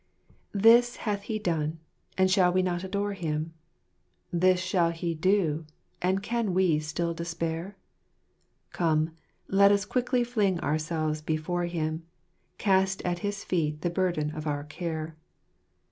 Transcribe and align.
This 0.55 0.95
hath 1.05 1.21
He 1.29 1.37
done; 1.37 1.77
and 2.17 2.31
shall 2.31 2.51
we 2.51 2.63
not 2.63 2.83
adore 2.83 3.13
Him? 3.13 3.53
This 4.33 4.59
shall 4.59 4.89
He 4.89 5.13
do; 5.13 5.67
and 6.01 6.23
can 6.23 6.55
we 6.55 6.79
still 6.79 7.13
despair? 7.13 7.77
Come, 8.73 9.11
let 9.47 9.71
us 9.71 9.85
quickly 9.85 10.23
fling 10.23 10.59
ourselves 10.61 11.21
before 11.21 11.65
Him, 11.65 12.07
Cast 12.57 13.03
at 13.03 13.19
His 13.19 13.43
feet 13.43 13.81
the 13.83 13.91
burden 13.91 14.31
of 14.31 14.47
our 14.47 14.63
care. 14.63 15.15